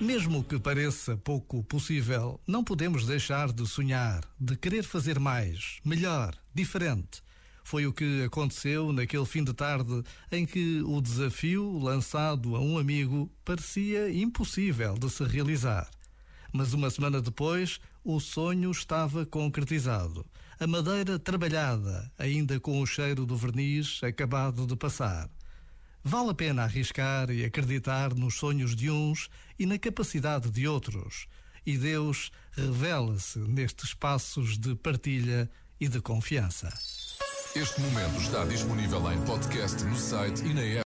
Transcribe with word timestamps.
Mesmo 0.00 0.42
que 0.42 0.58
pareça 0.58 1.14
pouco 1.14 1.62
possível, 1.62 2.40
não 2.46 2.64
podemos 2.64 3.04
deixar 3.04 3.52
de 3.52 3.66
sonhar, 3.68 4.24
de 4.40 4.56
querer 4.56 4.82
fazer 4.82 5.20
mais, 5.20 5.78
melhor, 5.84 6.34
diferente. 6.54 7.22
Foi 7.62 7.86
o 7.86 7.92
que 7.92 8.22
aconteceu 8.24 8.94
naquele 8.94 9.26
fim 9.26 9.44
de 9.44 9.52
tarde 9.52 10.02
em 10.32 10.46
que 10.46 10.80
o 10.86 11.02
desafio 11.02 11.78
lançado 11.78 12.56
a 12.56 12.60
um 12.60 12.78
amigo 12.78 13.30
parecia 13.44 14.10
impossível 14.10 14.94
de 14.94 15.10
se 15.10 15.22
realizar. 15.22 15.90
Mas 16.50 16.72
uma 16.72 16.88
semana 16.88 17.20
depois, 17.20 17.78
o 18.02 18.18
sonho 18.20 18.70
estava 18.70 19.26
concretizado. 19.26 20.24
A 20.58 20.66
madeira 20.66 21.18
trabalhada, 21.18 22.10
ainda 22.18 22.58
com 22.58 22.80
o 22.80 22.86
cheiro 22.86 23.26
do 23.26 23.36
verniz 23.36 24.00
acabado 24.02 24.66
de 24.66 24.74
passar. 24.76 25.28
Vale 26.02 26.30
a 26.30 26.34
pena 26.34 26.62
arriscar 26.62 27.30
e 27.30 27.44
acreditar 27.44 28.14
nos 28.14 28.34
sonhos 28.34 28.74
de 28.74 28.90
uns 28.90 29.28
e 29.58 29.66
na 29.66 29.78
capacidade 29.78 30.50
de 30.50 30.66
outros. 30.66 31.26
E 31.66 31.76
Deus 31.76 32.30
revela-se 32.52 33.38
nestes 33.40 33.92
passos 33.92 34.56
de 34.58 34.74
partilha 34.74 35.50
e 35.78 35.88
de 35.88 36.00
confiança. 36.00 36.72
Este 37.54 37.80
momento 37.80 38.20
está 38.20 38.44
disponível 38.44 39.12
em 39.12 39.20
podcast 39.26 39.84
no 39.84 39.96
site 39.96 40.42
e 40.42 40.54
na 40.54 40.62
app. 40.62 40.78